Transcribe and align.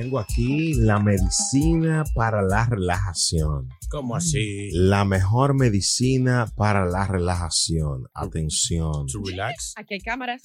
Tengo 0.00 0.18
aquí 0.20 0.74
la 0.74 1.00
medicina 1.00 2.04
para 2.14 2.40
la 2.42 2.66
relajación. 2.66 3.68
¿Cómo 3.90 4.14
así? 4.14 4.70
La 4.72 5.04
mejor 5.04 5.54
medicina 5.54 6.46
para 6.56 6.86
la 6.86 7.06
relajación. 7.06 8.04
Atención. 8.14 9.06
To 9.06 9.20
relax. 9.24 9.72
Aquí 9.76 9.94
hay 9.94 10.00
cámaras. 10.00 10.42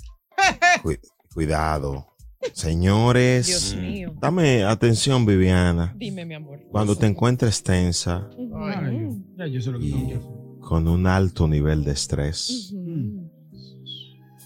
Cu- 0.81 0.95
cuidado. 1.33 2.07
Señores, 2.53 3.45
Dios 3.47 3.75
mío. 3.75 4.13
dame 4.19 4.63
atención, 4.63 5.23
Viviana. 5.25 5.93
Dime, 5.97 6.25
mi 6.25 6.33
amor. 6.33 6.59
Cuando 6.71 6.95
te 6.95 7.05
encuentres 7.05 7.61
tensa 7.63 8.27
Ujú. 8.35 9.23
Ya, 9.37 9.45
yo 9.47 9.61
sé 9.61 9.71
lo 9.71 9.79
que 9.79 9.85
tengo 9.89 10.07
que 10.09 10.15
hacer. 10.15 10.27
con 10.61 10.87
un 10.87 11.05
alto 11.07 11.47
nivel 11.47 11.83
de 11.83 11.91
estrés, 11.91 12.73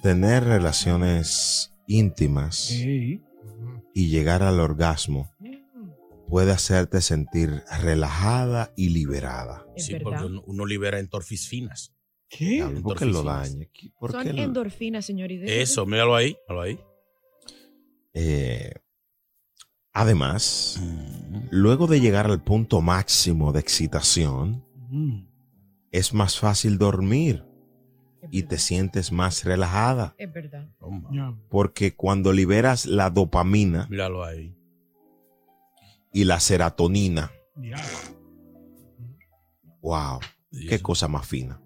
tener 0.04 0.44
relaciones 0.44 1.74
íntimas 1.88 2.56
Sí. 2.58 3.22
Y 3.98 4.10
llegar 4.10 4.44
al 4.44 4.60
orgasmo 4.60 5.34
puede 6.30 6.52
hacerte 6.52 7.02
sentir 7.02 7.64
relajada 7.82 8.72
y 8.78 8.90
liberada. 8.90 9.66
Sí, 9.76 9.96
porque 10.04 10.24
uno, 10.26 10.44
uno 10.46 10.66
libera 10.68 11.00
endorfinas. 11.00 11.96
¿Qué? 12.30 12.46
Diablo, 12.46 12.82
¿Por 12.84 13.00
qué 13.00 13.06
lo 13.06 13.24
daña? 13.24 13.66
¿Por 14.00 14.12
Son 14.12 14.24
qué 14.24 14.34
lo- 14.34 14.44
endorfinas, 14.44 15.04
señor. 15.06 15.32
y 15.32 15.38
de 15.38 15.62
Eso, 15.64 15.86
míralo 15.88 16.14
ahí. 16.16 16.36
Míralo 16.48 16.62
ahí. 16.62 16.80
Eh, 18.14 18.72
además, 19.94 20.80
luego 21.50 21.88
de 21.88 22.00
llegar 22.00 22.28
al 22.28 22.44
punto 22.44 22.82
máximo 22.82 23.52
de 23.52 23.62
excitación, 23.62 24.64
Mm. 24.90 25.28
es 25.92 26.14
más 26.14 26.38
fácil 26.38 26.78
dormir 26.78 27.44
y 28.32 28.44
te 28.44 28.58
sientes 28.58 29.12
más 29.12 29.44
relajada. 29.44 30.16
Es 30.18 30.32
verdad. 30.32 30.68
Ya. 31.12 31.34
Porque 31.50 31.96
cuando 31.96 32.34
liberas 32.34 32.86
la 32.86 33.10
dopamina 33.10 33.88
Míralo 33.90 34.24
ahí. 34.24 34.56
y 36.14 36.24
la 36.26 36.40
serotonina, 36.40 37.32
Ya. 37.56 37.78
wow, 39.82 40.20
Y 40.52 40.68
qué 40.68 40.76
eso. 40.76 40.84
cosa 40.84 41.08
más 41.08 41.28
fina. 41.28 41.62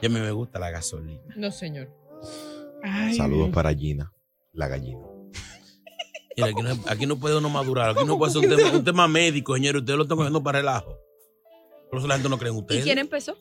Y 0.00 0.06
a 0.06 0.08
mí 0.08 0.18
me 0.20 0.30
gusta 0.32 0.58
la 0.58 0.70
gasolina. 0.70 1.20
No, 1.36 1.50
señor. 1.50 1.88
Ay, 2.82 3.14
Saludos 3.16 3.46
Dios. 3.46 3.54
para 3.54 3.72
Gina, 3.74 4.12
la 4.52 4.68
gallina. 4.68 5.06
Mira, 6.36 6.48
aquí, 6.48 6.62
no, 6.62 6.70
aquí 6.90 7.06
no 7.06 7.16
puede 7.20 7.36
uno 7.38 7.48
madurar. 7.50 7.90
Aquí 7.90 8.04
no 8.04 8.18
puede 8.18 8.32
ser 8.32 8.42
un 8.48 8.56
tema, 8.56 8.70
un 8.78 8.84
tema 8.84 9.06
médico, 9.06 9.54
señor. 9.54 9.76
Ustedes 9.76 9.96
lo 9.96 10.02
están 10.04 10.16
cogiendo 10.16 10.42
para 10.42 10.58
relajo. 10.60 10.98
Por 11.90 11.98
eso 11.98 12.08
la 12.08 12.14
gente 12.14 12.28
no 12.30 12.38
cree 12.38 12.50
en 12.50 12.56
¿Y 12.56 12.60
ustedes. 12.60 12.84
quién 12.84 12.98
empezó? 12.98 13.36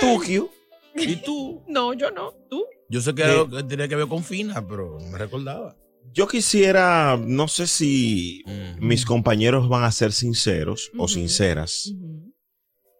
Tokio. 0.00 0.50
¿Y 0.94 1.16
tú? 1.16 1.62
No, 1.68 1.92
yo 1.94 2.10
no. 2.10 2.32
¿Tú? 2.48 2.64
Yo 2.88 3.00
sé 3.00 3.14
que 3.14 3.22
era 3.22 3.34
lo 3.34 3.48
que 3.48 3.62
tenía 3.62 3.86
que 3.88 3.96
ver 3.96 4.08
con 4.08 4.24
Fina, 4.24 4.66
pero 4.66 4.98
no 5.00 5.06
me 5.10 5.18
recordaba. 5.18 5.76
Yo 6.12 6.26
quisiera, 6.26 7.16
no 7.22 7.46
sé 7.46 7.66
si 7.68 8.42
Mm. 8.46 8.84
mis 8.86 9.04
compañeros 9.04 9.68
van 9.68 9.84
a 9.84 9.92
ser 9.92 10.12
sinceros 10.12 10.90
o 10.98 11.06
sinceras. 11.06 11.92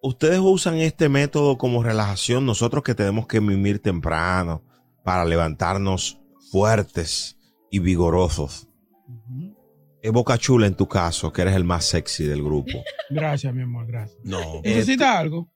Ustedes 0.03 0.39
usan 0.41 0.77
este 0.79 1.09
método 1.09 1.59
como 1.59 1.83
relajación, 1.83 2.47
nosotros 2.47 2.83
que 2.85 2.95
tenemos 2.95 3.27
que 3.27 3.41
mimir 3.41 3.81
temprano 3.81 4.63
para 5.05 5.25
levantarnos 5.25 6.19
fuertes 6.53 7.37
y 7.71 7.81
vigorosos. 7.81 8.69
Ujú. 9.09 9.57
Es 10.03 10.13
Boca 10.13 10.39
Chula 10.39 10.67
en 10.67 10.75
tu 10.75 10.87
caso, 10.89 11.33
que 11.33 11.43
eres 11.43 11.55
el 11.57 11.65
más 11.65 11.85
sexy 11.85 12.25
del 12.25 12.43
grupo. 12.43 12.73
Gracias, 13.11 13.53
mi 13.53 13.63
amor, 13.63 13.87
gracias. 13.87 14.19
No. 14.25 14.61
¿Necesita 14.63 15.19
algo? 15.19 15.51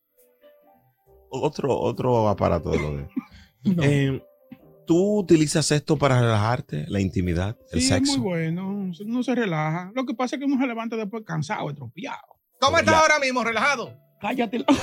Otro, 1.42 1.78
otro 1.78 2.28
aparato 2.28 2.70
de 2.70 2.78
lo 2.78 2.96
de. 2.96 3.08
No. 3.64 3.82
Eh, 3.82 4.22
¿Tú 4.86 5.20
utilizas 5.20 5.70
esto 5.72 5.96
para 5.96 6.20
relajarte, 6.20 6.84
la 6.88 7.00
intimidad, 7.00 7.56
el 7.72 7.80
sí, 7.80 7.88
sexo? 7.88 8.12
es 8.12 8.18
muy 8.18 8.28
bueno. 8.28 8.68
Uno 9.00 9.22
se 9.22 9.34
relaja. 9.34 9.90
Lo 9.94 10.04
que 10.04 10.12
pasa 10.12 10.36
es 10.36 10.40
que 10.40 10.44
uno 10.44 10.60
se 10.60 10.66
levanta 10.66 10.96
después 10.96 11.24
cansado, 11.24 11.70
estropeado. 11.70 12.18
¿Cómo 12.60 12.76
estás 12.76 12.94
ahora 12.94 13.18
mismo? 13.18 13.42
¿Relajado? 13.42 13.96
Cállate. 14.20 14.64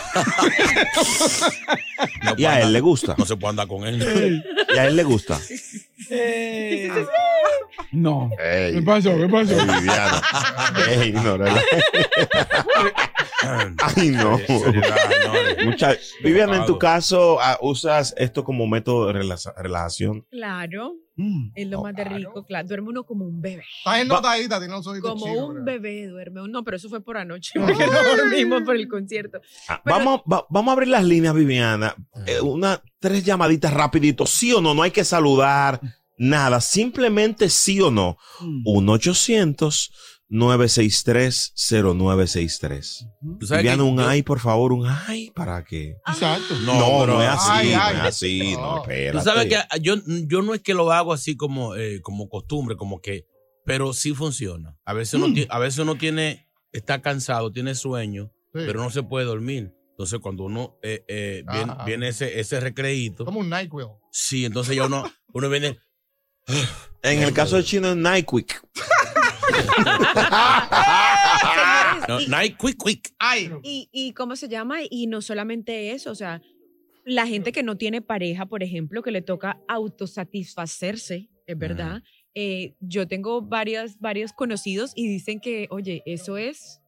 No 2.23 2.33
Y 2.37 2.45
a 2.45 2.61
él 2.61 2.73
le 2.73 2.79
gusta. 2.79 3.15
No 3.17 3.25
se 3.25 3.35
puede 3.35 3.51
andar 3.51 3.67
con 3.67 3.85
él. 3.85 4.43
Y 4.73 4.77
a 4.77 4.87
él 4.87 4.95
le 4.95 5.03
gusta. 5.03 5.39
eh, 6.09 6.89
no. 7.91 8.29
Ey, 8.39 8.75
¿Qué 8.75 8.81
pasó? 8.81 9.17
¿Qué 9.17 9.27
pasó? 9.27 9.53
ey. 10.87 10.99
Ey, 10.99 11.11
no, 11.11 11.37
relaja. 11.37 11.61
Ay, 13.95 14.09
no. 14.09 14.39
Mucha- 15.65 15.95
Viviana, 16.23 16.57
en 16.57 16.65
tu 16.65 16.77
caso, 16.77 17.39
ah, 17.41 17.57
¿usas 17.61 18.13
esto 18.17 18.43
como 18.43 18.67
método 18.67 19.07
de 19.07 19.13
relaja- 19.13 19.53
relajación? 19.57 20.25
Claro. 20.29 20.93
Mm. 21.15 21.51
Es 21.55 21.67
lo 21.67 21.81
más 21.83 21.93
de 21.95 22.03
claro. 22.03 22.17
rico, 22.17 22.45
claro. 22.45 22.67
Duerme 22.67 22.89
uno 22.89 23.03
como 23.05 23.25
un 23.25 23.41
bebé. 23.41 23.63
Estás 23.79 23.99
ennotadita, 23.99 24.59
tiene 24.59 24.73
los 24.73 24.87
ojitos 24.87 25.11
Como 25.11 25.25
un 25.47 25.65
bebé 25.65 26.07
duerme. 26.07 26.41
No, 26.49 26.63
pero 26.63 26.77
eso 26.77 26.89
fue 26.89 27.01
por 27.03 27.17
anoche, 27.17 27.59
porque 27.59 27.85
no 27.85 28.15
dormimos 28.17 28.63
por 28.63 28.75
el 28.75 28.87
concierto. 28.87 29.39
Ah, 29.67 29.81
Pero- 29.83 29.97
vamos, 29.97 30.21
va- 30.31 30.45
vamos 30.49 30.69
a 30.69 30.73
abrir 30.73 30.87
las 30.89 31.03
líneas, 31.03 31.33
Viviana. 31.35 31.95
Eh, 32.25 32.39
una, 32.41 32.81
tres 32.99 33.23
llamaditas 33.25 33.73
rapidito. 33.73 34.25
¿Sí 34.25 34.53
o 34.53 34.61
no? 34.61 34.73
No 34.73 34.83
hay 34.83 34.91
que 34.91 35.03
saludar, 35.03 35.79
nada. 36.17 36.61
Simplemente 36.61 37.49
sí 37.49 37.81
o 37.81 37.91
no. 37.91 38.17
Mm. 38.39 38.63
1-800-963-0963. 38.67 39.89
¿Tú 39.89 40.20
sabes 43.45 43.63
Viviana, 43.63 43.83
que 43.83 43.89
un 43.89 43.97
yo- 43.97 44.07
ay, 44.07 44.23
por 44.23 44.39
favor, 44.39 44.71
un 44.71 44.87
ay, 44.87 45.29
¿para 45.35 45.63
qué? 45.63 45.97
Exacto. 46.07 46.55
No, 46.65 46.79
No, 46.79 46.99
pero- 47.01 47.13
no 47.15 47.21
es 47.23 47.29
así, 47.29 47.49
Ay, 47.51 47.73
ay. 47.73 47.93
no 47.95 47.99
es 48.01 48.07
así, 48.07 48.53
no, 48.53 48.61
No. 48.61 48.81
espérate. 48.81 49.17
Tú 49.17 49.23
sabes 49.23 49.47
que 49.47 49.57
yo, 49.81 49.95
yo 50.27 50.41
no 50.41 50.53
es 50.53 50.61
que 50.61 50.73
lo 50.73 50.89
hago 50.91 51.11
así 51.11 51.35
como, 51.35 51.75
eh, 51.75 51.99
como 52.01 52.29
costumbre, 52.29 52.77
como 52.77 53.01
que, 53.01 53.25
pero 53.65 53.91
sí 53.93 54.13
funciona. 54.13 54.77
A 54.85 54.93
veces 54.93 55.15
uno, 55.15 55.27
Mm. 55.27 55.33
ti- 55.33 55.47
a 55.49 55.59
veces 55.59 55.79
uno 55.79 55.95
tiene 55.95 56.47
está 56.71 57.01
cansado, 57.01 57.51
tiene 57.51 57.75
sueño, 57.75 58.31
Sí. 58.53 58.61
pero 58.65 58.81
no 58.81 58.89
se 58.89 59.03
puede 59.03 59.25
dormir. 59.25 59.73
Entonces, 59.89 60.19
cuando 60.19 60.45
uno 60.45 60.77
eh, 60.81 61.03
eh, 61.09 61.43
viene, 61.51 61.71
Ajá. 61.73 61.83
viene 61.83 62.07
ese, 62.07 62.39
ese 62.39 62.59
recreíto, 62.61 63.25
Como 63.25 63.41
un 63.41 63.49
NyQuil. 63.49 63.87
sí, 64.11 64.45
entonces 64.45 64.75
ya 64.77 64.85
uno, 64.85 65.03
uno 65.33 65.49
viene. 65.49 65.77
En 67.03 67.21
el 67.21 67.33
caso 67.33 67.57
de 67.57 67.63
chino 67.63 67.89
es 67.89 67.97
Nyquik. 67.97 68.61
No, 72.07 72.19
night, 72.27 72.57
quick, 72.57 72.77
quick. 72.83 73.13
Ay. 73.19 73.51
Y, 73.63 73.89
y 73.91 74.13
cómo 74.13 74.35
se 74.35 74.49
llama, 74.49 74.79
y 74.89 75.07
no 75.07 75.21
solamente 75.21 75.91
eso, 75.91 76.11
o 76.11 76.15
sea, 76.15 76.41
la 77.05 77.27
gente 77.27 77.51
que 77.51 77.63
no 77.63 77.77
tiene 77.77 78.01
pareja, 78.01 78.45
por 78.45 78.63
ejemplo, 78.63 79.01
que 79.01 79.11
le 79.11 79.21
toca 79.21 79.59
autosatisfacerse, 79.67 81.29
es 81.45 81.57
verdad. 81.57 82.03
Eh, 82.33 82.75
yo 82.79 83.07
tengo 83.07 83.41
varias, 83.41 83.99
varios 83.99 84.33
conocidos 84.33 84.93
y 84.95 85.07
dicen 85.07 85.39
que, 85.39 85.67
oye, 85.69 86.01
eso 86.05 86.37
es 86.37 86.79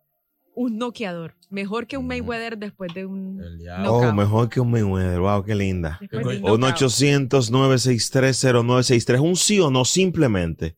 un 0.56 0.77
noqueador, 0.77 1.36
mejor 1.50 1.88
que 1.88 1.98
un 1.98 2.06
Mayweather 2.06 2.57
después 2.57 2.94
de 2.94 3.07
un 3.07 3.42
Oh, 3.88 4.13
mejor 4.13 4.50
que 4.50 4.60
un 4.60 4.69
Mayweather. 4.69 5.19
Wow, 5.19 5.44
qué 5.44 5.56
linda. 5.56 6.00
De 6.12 6.18
un 6.18 6.27
1 6.27 6.57
knockout. 6.57 6.74
800 6.75 7.50
963 7.50 9.19
Un 9.19 9.36
sí 9.36 9.60
o 9.60 9.71
no, 9.71 9.83
simplemente 9.83 10.75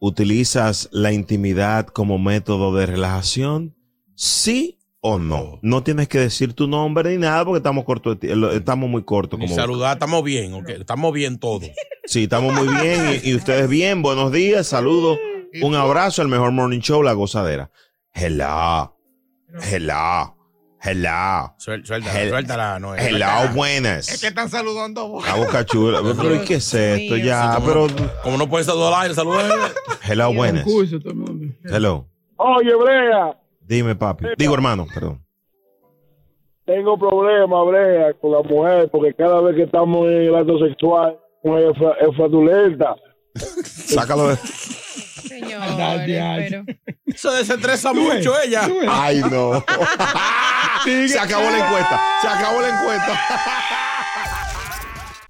utilizas 0.00 0.88
la 0.92 1.12
intimidad 1.12 1.86
como 1.86 2.18
método 2.18 2.74
de 2.74 2.86
relajación. 2.86 3.74
Sí 4.14 4.78
o 5.00 5.18
no. 5.18 5.58
No 5.62 5.82
tienes 5.82 6.08
que 6.08 6.18
decir 6.18 6.52
tu 6.54 6.66
nombre 6.66 7.10
ni 7.10 7.18
nada 7.18 7.44
porque 7.44 7.58
estamos 7.58 7.84
cortos, 7.84 8.18
de 8.18 8.28
ti- 8.28 8.34
lo- 8.34 8.50
estamos 8.52 8.88
muy 8.90 9.04
cortos. 9.04 9.38
Como, 9.38 9.54
saludar, 9.54 9.94
estamos 9.96 10.24
bien, 10.24 10.54
ok, 10.54 10.68
estamos 10.70 11.12
bien 11.12 11.38
todos. 11.38 11.68
sí, 12.04 12.24
estamos 12.24 12.52
muy 12.54 12.68
bien 12.82 13.20
y, 13.22 13.30
y 13.30 13.34
ustedes 13.34 13.68
bien. 13.68 14.02
Buenos 14.02 14.32
días, 14.32 14.66
saludos. 14.66 15.18
Un 15.62 15.74
abrazo, 15.74 16.22
el 16.22 16.28
mejor 16.28 16.52
morning 16.52 16.80
show, 16.80 17.02
la 17.02 17.12
gozadera. 17.12 17.70
Hello. 18.12 18.94
Hello. 19.70 20.36
Hello. 20.80 21.54
Suel- 21.58 21.84
Suéltala, 21.84 22.20
Hel- 22.20 22.28
suéltala, 22.30 22.78
Noel. 22.78 23.00
Hello, 23.00 23.18
Suéltala. 23.26 23.50
buenas. 23.52 24.08
Es 24.08 24.20
que 24.20 24.28
están 24.28 24.48
saludando 24.48 25.08
vos. 25.08 25.26
La 25.26 25.34
boca 25.34 25.64
chula. 25.66 26.00
Pero 26.02 26.34
¿y 26.36 26.38
qué 26.44 26.54
es 26.54 26.72
esto 26.74 27.16
ya? 27.16 27.54
Sí, 27.56 27.62
Pero, 27.66 27.86
como, 27.88 28.00
no, 28.06 28.10
como 28.22 28.38
no 28.38 28.48
puede 28.48 28.64
saludar 28.64 28.94
al 28.94 29.02
aire, 29.02 29.14
saluda. 29.14 29.42
hello, 30.08 30.32
buenas. 30.32 30.64
Hello. 31.64 32.06
Oye, 32.36 32.74
Brea, 32.76 33.36
Dime, 33.60 33.96
papi. 33.96 34.26
Digo, 34.38 34.54
hermano, 34.54 34.86
perdón. 34.94 35.20
tengo 36.64 36.96
problemas, 36.98 37.66
Brea, 37.66 38.12
con 38.20 38.30
la 38.32 38.42
mujer, 38.42 38.88
porque 38.90 39.12
cada 39.14 39.40
vez 39.40 39.56
que 39.56 39.62
estamos 39.64 40.06
en 40.06 40.22
el 40.22 40.34
acto 40.36 40.58
sexual, 40.60 41.18
mujer 41.42 41.72
es, 41.72 42.16
fraudulenta. 42.16 42.94
Sácalo 43.64 44.28
de... 44.28 44.36
Señores, 44.36 45.66
pero... 46.06 46.64
Se 47.16 47.28
desestresa 47.30 47.92
mucho 47.92 48.32
ella. 48.40 48.62
Ay, 48.88 49.20
no. 49.30 49.64
Se 50.84 51.18
acabó 51.18 51.50
la 51.50 51.58
encuesta. 51.58 52.00
Se 52.20 52.28
acabó 52.28 52.60
la 52.60 52.68
encuesta. 52.68 53.84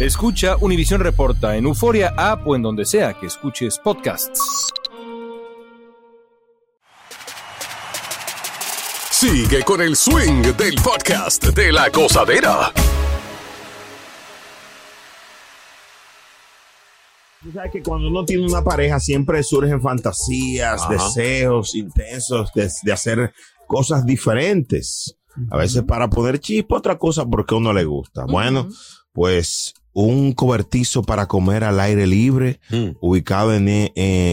Escucha 0.00 0.56
Univisión 0.58 1.02
Reporta 1.02 1.58
en 1.58 1.66
Euforia 1.66 2.14
App 2.16 2.46
o 2.46 2.56
en 2.56 2.62
donde 2.62 2.86
sea 2.86 3.12
que 3.12 3.26
escuches 3.26 3.78
podcasts. 3.78 4.72
Sigue 9.10 9.62
con 9.62 9.82
el 9.82 9.96
swing 9.96 10.40
del 10.56 10.74
podcast 10.82 11.44
de 11.48 11.70
la 11.70 11.90
gozadera. 11.90 12.72
Tú 17.42 17.52
sabes 17.52 17.70
que 17.70 17.82
cuando 17.82 18.08
uno 18.08 18.24
tiene 18.24 18.46
una 18.46 18.64
pareja 18.64 18.98
siempre 19.00 19.42
surgen 19.42 19.82
fantasías, 19.82 20.80
Ajá. 20.80 20.94
deseos 20.94 21.74
intensos 21.74 22.50
de, 22.54 22.70
de 22.84 22.92
hacer 22.92 23.34
cosas 23.66 24.06
diferentes. 24.06 25.14
A 25.50 25.58
veces 25.58 25.82
para 25.84 26.08
poner 26.08 26.40
chispa, 26.40 26.76
otra 26.76 26.98
cosa 26.98 27.26
porque 27.26 27.54
a 27.54 27.58
uno 27.58 27.74
le 27.74 27.84
gusta. 27.84 28.24
Bueno, 28.24 28.66
pues 29.12 29.74
un 29.92 30.32
cobertizo 30.32 31.02
para 31.02 31.26
comer 31.26 31.64
al 31.64 31.80
aire 31.80 32.06
libre, 32.06 32.60
ubicado 33.00 33.54
en 33.54 33.68
eh, 33.68 33.90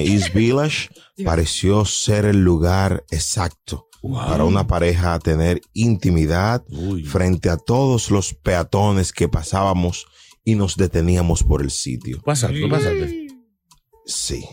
East 0.07 0.34
Village, 0.34 0.89
pareció 1.25 1.86
ser 1.86 2.25
el 2.25 2.43
lugar 2.43 3.03
exacto 3.10 3.88
para 4.13 4.46
una 4.46 4.67
pareja 4.67 5.17
tener 5.19 5.62
intimidad 5.74 6.63
frente 7.05 7.50
a 7.50 7.57
todos 7.57 8.12
los 8.12 8.34
peatones 8.34 9.12
que 9.12 9.27
pasábamos 9.27 10.05
y 10.46 10.55
nos 10.55 10.77
deteníamos 10.77 11.43
por 11.43 11.62
el 11.62 11.72
sitio. 11.72 12.22
Pásate, 12.24 12.67
pásate. 12.69 13.27
Sí. 14.05 14.46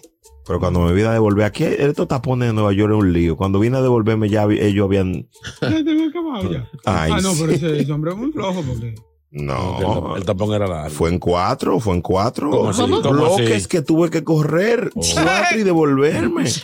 Pero 0.46 0.60
cuando 0.60 0.80
me 0.80 0.92
vine 0.92 1.08
a 1.08 1.12
devolver, 1.12 1.44
aquí 1.44 1.64
estos 1.64 2.08
tapones 2.08 2.48
de 2.48 2.52
Nueva 2.52 2.72
York 2.72 2.92
es 2.92 2.98
un 2.98 3.12
lío. 3.12 3.36
Cuando 3.36 3.58
vine 3.58 3.78
a 3.78 3.80
devolverme 3.80 4.28
ya 4.28 4.44
ellos 4.44 4.84
habían... 4.84 5.28
Ya 5.62 5.84
tengo 5.84 6.08
acabado 6.08 6.52
ya. 6.52 6.68
Ay, 6.84 7.12
ah, 7.14 7.20
no, 7.22 7.32
pero 7.38 7.48
sí. 7.50 7.54
ese, 7.54 7.80
ese 7.80 7.92
hombre 7.92 8.10
es 8.10 8.16
muy 8.16 8.32
flojo 8.32 8.62
porque. 8.62 8.94
No. 9.36 10.14
El 10.16 10.24
tapón 10.24 10.54
era 10.54 10.66
largo. 10.68 10.90
Fue 10.94 11.10
en 11.10 11.18
cuatro, 11.18 11.80
fue 11.80 11.94
en 11.96 12.00
cuatro. 12.02 12.50
¿Cómo 12.50 12.70
así? 12.70 12.80
¿Cómo 12.82 13.00
Bloques 13.10 13.56
así? 13.56 13.68
que 13.68 13.82
tuve 13.82 14.08
que 14.10 14.22
correr 14.22 14.90
cuatro 14.94 15.58
y 15.58 15.62
devolverme. 15.64 16.46
Sí. 16.46 16.62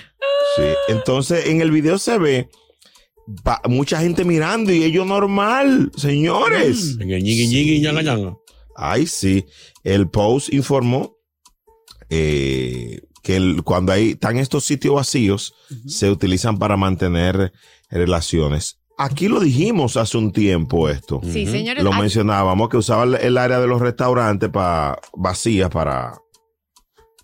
Entonces, 0.88 1.46
en 1.46 1.60
el 1.60 1.70
video 1.72 1.98
se 1.98 2.16
ve 2.18 2.48
pa- 3.42 3.60
mucha 3.68 4.00
gente 4.00 4.24
mirando 4.24 4.72
y 4.72 4.84
ellos 4.84 5.06
normal, 5.06 5.90
señores. 5.96 6.96
En 7.00 7.10
el 7.10 7.22
ñanga. 7.24 8.36
Ay, 8.76 9.06
sí. 9.06 9.44
El 9.84 10.08
Post 10.08 10.52
informó 10.54 11.16
eh, 12.08 13.00
que 13.22 13.36
el- 13.36 13.62
cuando 13.62 13.92
hay, 13.92 14.10
están 14.10 14.38
estos 14.38 14.64
sitios 14.64 14.94
vacíos, 14.94 15.54
se 15.86 16.10
utilizan 16.10 16.58
para 16.58 16.76
mantener 16.76 17.52
relaciones. 17.90 18.79
Aquí 19.02 19.28
lo 19.28 19.40
dijimos 19.40 19.96
hace 19.96 20.18
un 20.18 20.30
tiempo 20.30 20.90
esto. 20.90 21.22
Sí, 21.24 21.46
señores, 21.46 21.82
Lo 21.82 21.90
mencionábamos 21.90 22.68
que 22.68 22.76
usaban 22.76 23.16
el 23.18 23.38
área 23.38 23.58
de 23.58 23.66
los 23.66 23.80
restaurantes 23.80 24.50
para 24.50 24.98
vacías 25.16 25.70
para, 25.70 26.18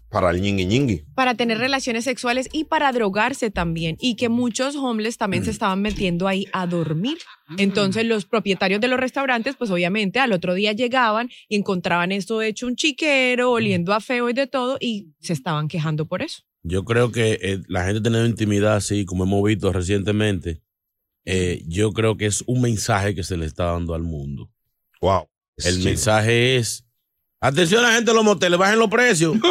para 0.09 0.30
el 0.30 0.40
ñingui 0.40 0.64
ñingui. 0.64 1.04
para 1.14 1.35
tener 1.35 1.59
relaciones 1.59 2.04
sexuales 2.04 2.49
y 2.50 2.64
para 2.64 2.90
drogarse 2.92 3.50
también. 3.50 3.99
Y 4.00 4.14
que 4.16 4.30
muchos 4.30 4.75
homeless 4.75 5.18
también 5.18 5.45
se 5.45 5.50
estaban 5.50 5.83
metiendo 5.83 6.26
ahí 6.28 6.47
a 6.54 6.66
dormir. 6.66 7.18
Entonces 7.59 8.06
los 8.06 8.25
propietarios 8.25 8.80
de 8.80 8.88
los 8.88 8.99
restaurantes, 8.99 9.54
pues 9.56 9.71
obviamente 9.71 10.18
al 10.18 10.33
otro 10.33 10.54
día 10.54 10.73
llegaban 10.73 11.28
y 11.47 11.56
encontraban 11.56 12.11
esto 12.11 12.40
hecho 12.40 12.66
un 12.66 12.76
chiquero, 12.76 13.50
oliendo 13.50 13.92
a 13.92 14.00
feo 14.00 14.30
y 14.30 14.33
de 14.33 14.47
todo, 14.47 14.78
y 14.80 15.12
se 15.21 15.35
estaban 15.35 15.68
quejando 15.68 16.06
por 16.06 16.23
eso. 16.23 16.40
Yo 16.62 16.87
creo 16.87 17.12
que 17.12 17.38
eh, 17.42 17.61
la 17.68 17.85
gente 17.85 18.00
teniendo 18.00 18.26
intimidad 18.26 18.76
así, 18.76 19.04
como 19.04 19.25
hemos 19.25 19.45
visto 19.45 19.71
recientemente, 19.75 20.62
eh, 21.26 21.62
yo 21.66 21.92
creo 21.92 22.16
que 22.16 22.25
es 22.26 22.42
un 22.47 22.62
mensaje 22.62 23.14
que 23.14 23.23
se 23.23 23.37
le 23.37 23.45
está 23.47 23.64
dando 23.73 23.95
al 23.95 24.02
mundo. 24.02 24.49
Wow. 25.02 25.28
El 25.59 25.75
Sí. 25.75 25.85
mensaje 25.85 26.56
es, 26.56 26.85
atención 27.40 27.85
a 27.85 27.88
la 27.88 27.95
gente 27.95 28.11
de 28.12 28.14
los 28.16 28.25
moteles, 28.25 28.59
bajen 28.59 28.78
los 28.78 28.88
precios. 28.88 29.37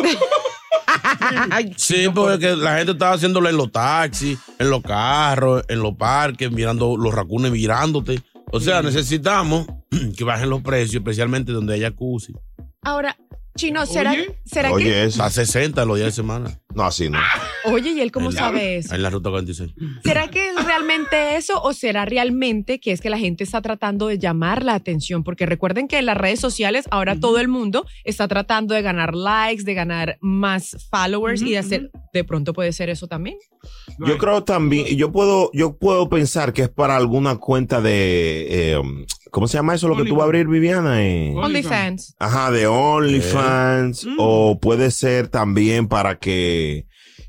Sí, 1.78 2.06
porque 2.14 2.56
la 2.56 2.78
gente 2.78 2.94
estaba 2.94 3.14
haciéndolo 3.16 3.50
en 3.50 3.58
los 3.58 3.72
taxis, 3.72 4.38
en 4.60 4.70
los 4.70 4.82
carros, 4.82 5.64
en 5.68 5.80
los 5.80 5.96
parques, 5.96 6.52
mirando 6.52 6.98
los 6.98 7.14
racunes 7.14 7.52
mirándote. 7.52 8.22
O 8.52 8.60
sea, 8.60 8.82
necesitamos 8.82 9.66
que 10.18 10.24
bajen 10.24 10.50
los 10.50 10.62
precios, 10.62 10.96
especialmente 10.96 11.52
donde 11.52 11.74
hay 11.74 11.82
jacuzzi. 11.82 12.34
Ahora, 12.82 13.18
Chino, 13.58 13.86
¿será, 13.86 14.14
¿será 14.44 14.70
que...? 14.70 14.76
Oye, 14.76 15.06
eso. 15.06 15.24
A 15.24 15.30
60 15.30 15.86
los 15.86 15.96
días 15.98 16.08
de 16.08 16.12
semana. 16.12 16.60
No, 16.74 16.84
así 16.84 17.10
no. 17.10 17.20
Oye, 17.64 17.92
¿y 17.92 18.02
él 18.02 18.12
cómo 18.12 18.30
En 18.30 18.36
la- 18.36 18.42
sabe 18.42 18.78
eso? 18.78 18.94
En 18.94 19.02
la 19.02 19.10
ruta 19.10 19.30
46. 19.30 19.72
¿Será 20.04 20.28
que 20.30 20.50
es 20.50 20.66
realmente 20.66 21.38
eso 21.38 21.62
o 21.62 21.72
será 21.72 22.04
realmente 22.04 22.82
que 22.82 22.92
es 22.92 23.00
que 23.00 23.10
la 23.10 23.18
gente 23.18 23.46
está 23.46 23.62
tratando 23.62 24.08
de 24.08 24.20
llamar 24.20 24.66
la 24.66 24.74
atención? 24.74 25.24
Porque 25.24 25.46
recuerden 25.46 25.88
que 25.88 25.98
en 26.00 26.06
las 26.06 26.18
redes 26.18 26.42
sociales 26.42 26.86
ahora 26.92 27.18
todo 27.18 27.40
el 27.40 27.48
mundo 27.48 27.86
está 28.04 28.28
tratando 28.28 28.74
de 28.76 28.82
ganar 28.82 29.16
likes, 29.16 29.64
de 29.64 29.74
ganar 29.74 30.18
más 30.20 30.76
followers 30.92 31.42
y 31.42 31.52
de 31.52 31.58
hacer, 31.58 31.92
de 32.12 32.24
pronto 32.26 32.52
puede 32.52 32.74
ser 32.74 32.90
eso 32.90 33.08
también. 33.08 33.38
Yo 34.00 34.18
creo 34.18 34.44
también, 34.44 34.88
yo 34.98 35.14
puedo, 35.14 35.50
yo 35.54 35.78
puedo 35.78 36.10
pensar 36.10 36.52
que 36.52 36.64
es 36.64 36.70
para 36.70 36.98
alguna 36.98 37.38
cuenta 37.38 37.80
de, 37.82 38.74
eh, 38.74 38.82
¿cómo 39.36 39.50
se 39.50 39.58
llama 39.58 39.76
eso? 39.76 39.90
Lo 39.90 39.98
que 39.98 40.06
tú 40.06 40.16
vas 40.16 40.22
a 40.22 40.26
abrir, 40.28 40.48
Viviana. 40.48 41.04
Eh, 41.04 41.34
OnlyFans. 41.36 42.16
Ajá, 42.20 42.52
de 42.52 42.68
OnlyFans. 42.68 44.06
Mm. 44.06 44.16
O 44.18 44.60
puede 44.62 44.92
ser 44.92 45.28
también 45.28 45.90
para 45.90 46.20
que 46.20 46.86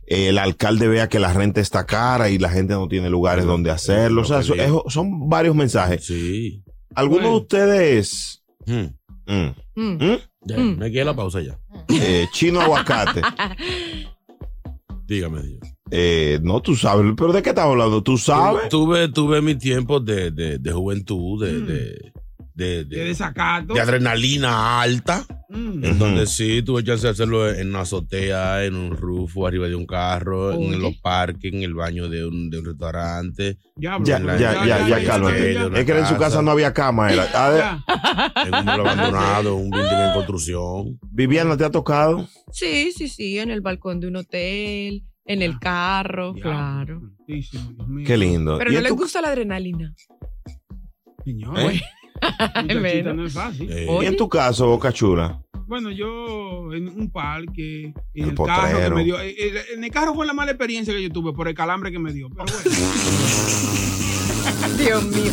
el 0.06 0.38
alcalde 0.38 0.86
vea 0.86 1.08
que 1.08 1.18
la 1.18 1.32
renta 1.32 1.60
está 1.60 1.84
cara 1.84 2.30
y 2.30 2.38
la 2.38 2.48
gente 2.48 2.74
no 2.74 2.86
tiene 2.86 3.10
lugares 3.10 3.44
donde 3.44 3.72
hacerlo. 3.72 4.22
O 4.22 4.24
sea, 4.24 4.38
eso- 4.38 4.54
eso- 4.54 4.84
son 4.88 5.28
varios 5.28 5.56
mensajes. 5.56 6.06
Sí. 6.06 6.62
¿Alguno 6.94 7.28
de 7.30 7.36
ustedes? 7.36 8.44
Hmm. 8.66 8.86
Mm. 9.26 9.54
Mm. 9.74 10.16
Ya, 10.42 10.56
Mm. 10.58 10.78
Me 10.78 10.92
quedé 10.92 11.04
la 11.04 11.16
pausa 11.16 11.40
ya. 11.40 11.58
Eh, 11.88 12.28
chino 12.32 12.60
aguacate. 12.60 13.20
Dígame, 15.06 15.42
Dios. 15.42 15.60
Eh, 15.90 16.40
no, 16.42 16.60
tú 16.60 16.74
sabes, 16.74 17.12
pero 17.16 17.32
¿de 17.32 17.42
qué 17.42 17.50
estamos 17.50 17.72
hablando? 17.72 18.02
¿Tú 18.02 18.18
sabes? 18.18 18.68
Tuve, 18.68 19.08
tuve 19.08 19.40
mis 19.40 19.58
tiempos 19.58 20.04
de, 20.04 20.30
de, 20.32 20.58
de 20.58 20.72
juventud, 20.72 21.44
de, 21.44 21.60
de, 21.60 22.12
de, 22.54 22.84
de- 22.84 22.96
De 22.96 23.04
desacato. 23.04 23.74
de 23.74 23.80
adrenalina 23.80 24.80
alta. 24.80 25.24
Mm. 25.56 25.84
En 25.84 25.98
donde 25.98 26.26
sí 26.26 26.62
tuve 26.62 26.84
chance 26.84 27.06
de 27.06 27.12
hacerlo 27.12 27.50
en 27.50 27.70
una 27.70 27.80
azotea, 27.80 28.64
en 28.64 28.74
un 28.76 28.90
rufo, 28.96 29.46
arriba 29.46 29.66
de 29.68 29.74
un 29.74 29.86
carro, 29.86 30.56
Oye. 30.56 30.74
en 30.74 30.82
los 30.82 30.94
parques, 30.98 31.52
en 31.52 31.62
el 31.62 31.74
baño 31.74 32.08
de 32.08 32.26
un, 32.26 32.50
de 32.50 32.58
un 32.58 32.64
restaurante. 32.66 33.58
Ya, 33.76 33.98
Ya, 34.02 34.18
la- 34.18 34.36
ya, 34.38 34.64
ya, 34.66 34.88
ya, 34.88 35.04
cálmate. 35.04 35.64
una 35.66 35.78
Es 35.78 35.84
que 35.86 35.98
en 35.98 36.06
su 36.06 36.16
casa 36.16 36.42
no 36.42 36.50
había 36.50 36.72
cama. 36.72 37.12
Era. 37.12 37.24
A 37.34 37.50
ver, 37.50 37.64
En 38.46 38.54
un 38.54 38.68
abandonado, 38.68 39.56
un 39.56 39.70
building 39.70 40.08
en 40.08 40.12
construcción. 40.14 40.98
Viviana, 41.10 41.56
¿te 41.56 41.64
ha 41.64 41.70
tocado? 41.70 42.28
Sí, 42.52 42.92
sí, 42.92 43.08
sí, 43.08 43.38
en 43.38 43.50
el 43.50 43.60
balcón 43.62 44.00
de 44.00 44.08
un 44.08 44.16
hotel, 44.16 45.04
en 45.24 45.42
el 45.42 45.58
carro, 45.58 46.34
claro. 46.34 47.00
Qué 48.06 48.16
lindo. 48.16 48.58
Pero 48.58 48.72
¿Y 48.72 48.76
no 48.76 48.88
tu- 48.88 48.96
gusta 48.96 49.20
la 49.20 49.28
adrenalina. 49.28 49.94
Señor. 51.24 51.58
¿Eh? 51.60 51.80
No 53.14 53.26
es 53.26 53.34
fácil. 53.34 53.70
¿Y 53.70 54.06
en 54.06 54.16
tu 54.16 54.26
caso, 54.26 54.66
Boca 54.68 54.90
Chula? 54.90 55.38
Bueno, 55.66 55.90
yo 55.90 56.72
en 56.72 56.88
un 56.88 57.10
parque, 57.10 57.92
en 58.14 58.24
El 58.24 58.30
el, 58.30 58.34
carro 58.36 58.68
que 58.68 58.72
potrero. 58.74 58.96
me 58.96 59.04
dio. 59.04 59.20
eh, 59.20 59.34
eh, 59.36 59.52
En 59.74 59.82
el 59.84 59.90
carro 59.90 60.14
fue 60.14 60.24
la 60.26 60.32
mala 60.32 60.52
experiencia 60.52 60.94
que 60.94 61.02
yo 61.02 61.10
tuve 61.10 61.32
por 61.32 61.48
el 61.48 61.54
calambre 61.54 61.90
que 61.90 61.98
me 61.98 62.12
dio. 62.12 62.28
Pero 62.30 62.44
bueno. 62.44 62.70
Dios 64.78 65.04
mío. 65.04 65.32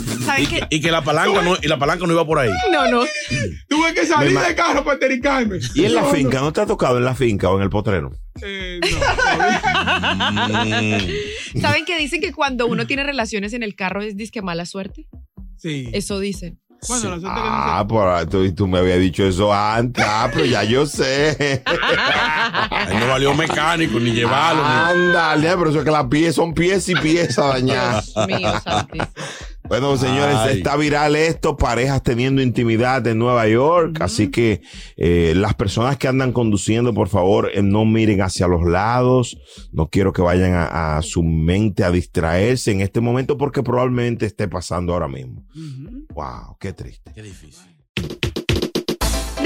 Y 0.69 0.81
que 0.81 0.91
la 0.91 1.03
palanca 1.03 1.41
no, 1.43 1.55
y 1.61 1.67
la 1.67 1.77
palanca 1.77 2.05
no 2.07 2.13
iba 2.13 2.25
por 2.25 2.39
ahí. 2.39 2.49
No, 2.71 2.89
no. 2.89 3.03
tuve 3.69 3.93
que 3.93 4.05
salir 4.05 4.37
del 4.37 4.55
carro 4.55 4.83
para 4.83 4.95
entericarme. 4.95 5.59
¿Y 5.75 5.85
en 5.85 5.93
la 5.95 6.01
No, 6.01 6.07
finca? 6.09 6.39
¿No 6.41 6.51
te 6.51 6.61
ha 6.61 6.65
tocado 6.65 6.97
en 6.97 7.05
la 7.05 7.13
finca 7.13 7.49
o 7.51 7.57
en 7.57 7.63
el 7.63 7.69
potrero? 7.69 8.11
Eh, 8.41 8.79
¿Saben 11.61 11.85
que 11.85 11.97
dicen 11.97 12.21
que 12.21 12.33
cuando 12.33 12.65
uno 12.67 12.87
tiene 12.87 13.03
relaciones 13.03 13.53
en 13.53 13.63
el 13.63 13.75
carro 13.75 14.01
es 14.01 14.17
disque 14.17 14.41
mala 14.41 14.65
suerte? 14.65 15.07
Sí. 15.57 15.89
Eso 15.93 16.19
dicen. 16.19 16.59
Bueno, 16.87 17.09
la 17.15 17.19
suerte 17.21 17.27
Ah, 17.41 17.85
por, 17.87 18.25
tú, 18.27 18.53
tú 18.53 18.67
me 18.67 18.79
habías 18.79 18.99
dicho 18.99 19.23
eso 19.25 19.53
antes. 19.53 20.03
Ah, 20.07 20.29
pero 20.33 20.45
ya 20.45 20.63
yo 20.63 20.85
sé. 20.85 21.63
Ahí 22.69 22.97
no 22.99 23.07
valió 23.07 23.33
mecánico 23.33 23.99
ni 23.99 24.11
llevarlo. 24.11 24.61
ni- 24.63 24.69
Ándale, 25.07 25.49
pero 25.57 25.69
eso 25.69 25.79
es 25.79 25.85
que 25.85 25.91
las 25.91 26.05
piezas 26.05 26.35
son 26.35 26.53
piezas 26.53 26.89
y 26.89 26.95
piezas 26.95 27.45
dañadas. 27.53 28.13
Dios 28.13 28.27
mío, 28.27 28.51
santísimo. 28.63 29.07
Bueno, 29.73 29.97
señores, 29.97 30.35
Ay. 30.35 30.57
está 30.57 30.77
viral 30.77 31.15
esto, 31.15 31.57
parejas 31.57 32.03
teniendo 32.03 32.43
intimidad 32.43 33.07
en 33.07 33.17
Nueva 33.17 33.47
York, 33.47 34.01
así 34.01 34.29
que 34.29 34.61
eh, 34.97 35.33
las 35.35 35.55
personas 35.55 35.97
que 35.97 36.07
andan 36.07 36.31
conduciendo, 36.31 36.93
por 36.93 37.07
favor, 37.07 37.49
eh, 37.51 37.63
no 37.63 37.83
miren 37.83 38.21
hacia 38.21 38.47
los 38.47 38.69
lados, 38.69 39.35
no 39.71 39.89
quiero 39.89 40.13
que 40.13 40.21
vayan 40.21 40.53
a, 40.53 40.97
a 40.97 41.01
su 41.01 41.23
mente 41.23 41.83
a 41.83 41.89
distraerse 41.89 42.71
en 42.71 42.81
este 42.81 43.01
momento 43.01 43.35
porque 43.35 43.63
probablemente 43.63 44.27
esté 44.27 44.47
pasando 44.47 44.93
ahora 44.93 45.07
mismo. 45.07 45.43
Wow, 46.13 46.55
qué 46.59 46.73
triste. 46.73 47.11
Qué 47.15 47.23
difícil. 47.23 47.65